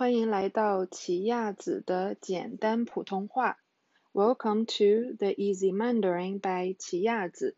[0.00, 3.58] 欢迎来到奇亚籽的简单普通话。
[4.12, 7.56] Welcome to the Easy Mandarin by 奇亚籽。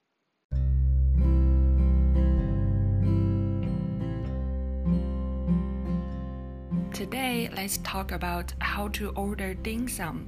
[6.92, 10.26] Today, let's talk about how to order dim sum.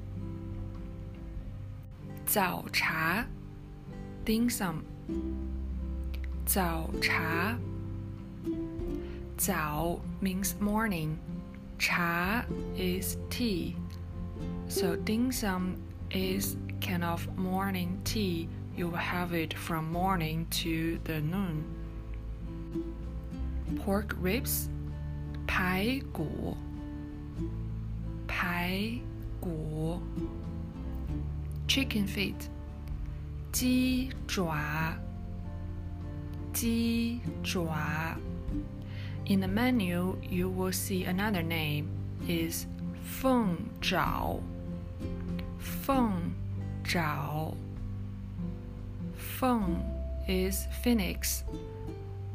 [2.27, 3.27] 早茶，
[4.25, 4.82] dim sum。
[6.47, 7.59] 早茶，
[9.37, 11.16] 早 means morning.
[11.79, 12.45] Cha
[12.77, 13.77] is tea.
[14.69, 15.77] So dim sum
[16.10, 18.48] is kind of morning tea.
[18.77, 21.65] You will have it from morning to the noon.
[23.84, 24.69] Pork ribs,
[25.47, 26.56] 排骨，
[28.27, 29.01] 排
[29.41, 30.01] 骨。
[31.66, 32.48] Chicken feet,
[33.52, 34.97] 鸡爪，
[36.52, 38.16] 鸡爪。
[39.26, 41.90] In the menu, you will see another name
[42.27, 42.68] is
[43.04, 44.41] Feng Zhao.
[45.57, 46.35] Feng
[46.84, 47.55] Zhao.
[49.15, 49.84] Feng
[50.27, 51.43] is phoenix.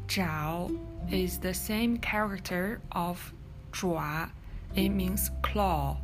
[0.07, 0.77] Zhao
[1.09, 3.33] is the same character of
[3.71, 4.29] zhua.
[4.75, 5.97] It means claw.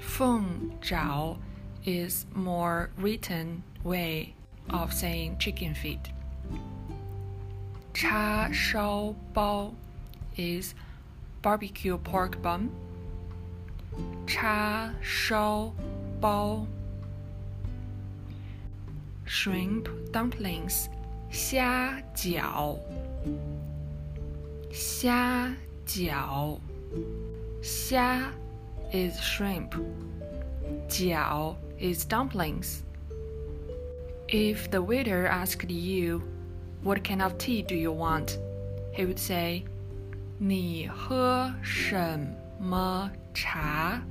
[0.00, 1.38] Feng Zhao
[1.84, 4.34] is more written way
[4.70, 6.13] of saying chicken feet.
[7.94, 9.72] Cha Shao Bao
[10.36, 10.74] is
[11.42, 12.68] barbecue pork bun.
[14.26, 15.72] Cha Shao
[16.20, 16.66] Bao.
[19.24, 20.88] Shrimp dumplings.
[21.30, 22.80] Xia Jiao.
[24.70, 25.54] Xia
[25.86, 26.60] Jiao.
[27.60, 28.32] Xia
[28.92, 29.76] is shrimp.
[30.88, 32.82] Jiao is dumplings.
[34.26, 36.22] If the waiter asked you,
[36.83, 38.37] what kind of tea do you want?
[38.93, 39.65] He would say,
[40.37, 42.19] 你喝什
[42.59, 44.01] 么茶？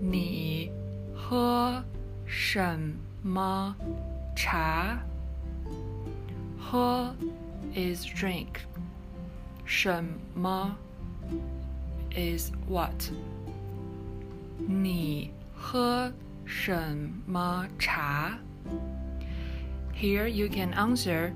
[0.00, 0.70] 你
[1.14, 1.82] 喝
[2.26, 3.74] 什么
[4.36, 4.98] 茶？
[6.58, 7.14] 喝
[7.74, 8.60] is drink.
[9.64, 10.76] 什么
[12.14, 13.10] is what?
[14.58, 16.12] 你喝
[16.44, 18.38] 什么茶？
[20.00, 21.34] here you can answer,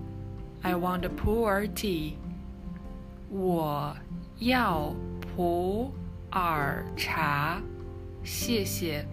[0.63, 2.17] I want to Pu'er tea.
[3.29, 3.95] 我
[4.39, 5.93] 要普
[6.31, 7.61] 洱茶，
[8.23, 9.05] 谢谢。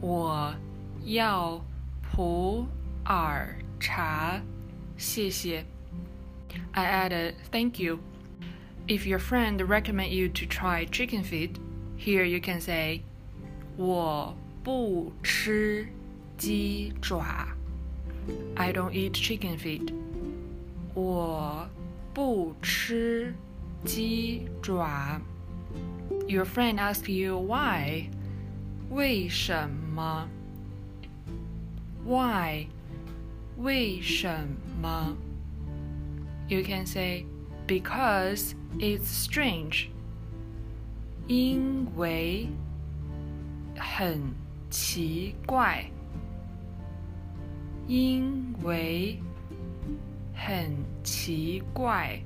[0.00, 0.54] 我
[1.04, 1.64] 要
[2.02, 2.66] 普
[3.04, 4.40] 洱茶，
[4.96, 5.64] 谢谢。
[6.72, 8.00] I added thank you.
[8.86, 11.56] If your friend recommend you to try chicken feet,
[11.96, 13.00] here you can say
[13.76, 15.88] 我不吃
[16.36, 17.53] 鸡爪。
[18.55, 19.93] I don't eat chicken feet.
[20.93, 21.67] 我
[22.13, 23.33] 不吃
[23.85, 25.21] 鸡爪。
[26.27, 28.09] Your friend asks you why.
[28.89, 30.27] 为什么？
[32.05, 32.67] Why?
[33.57, 34.47] 为什
[34.81, 35.15] 么？
[36.47, 37.25] You can say
[37.67, 39.89] because it's strange.
[41.27, 42.49] 因为
[43.77, 44.33] 很
[44.69, 45.91] 奇怪。
[47.87, 49.19] 因为
[50.35, 52.19] 很奇怪，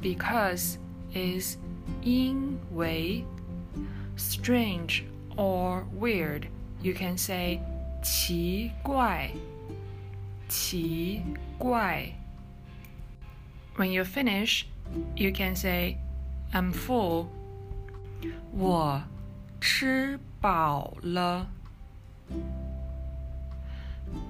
[0.00, 0.76] because
[1.14, 1.56] is
[2.02, 3.24] 因为
[4.16, 5.02] strange
[5.36, 6.48] or weird.
[6.82, 7.60] You can say
[8.02, 9.30] 奇怪，
[10.48, 11.22] 奇
[11.58, 12.12] 怪。
[13.76, 14.64] When you finish,
[15.16, 15.96] you can say
[16.52, 17.26] I'm full.
[18.52, 19.02] 我
[19.60, 21.48] 吃饱了。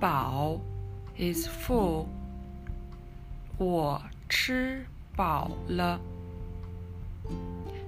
[0.01, 0.61] 饱
[1.19, 2.07] is full.
[3.59, 4.85] 我吃
[5.17, 6.01] 饱了。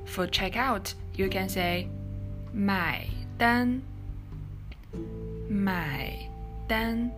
[0.06, 1.88] For checkout, you can say
[2.52, 3.06] 买
[3.36, 3.80] 单。
[5.48, 6.12] 买
[6.66, 7.10] 单。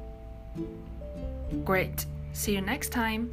[1.64, 2.06] Great.
[2.32, 3.30] See you next time.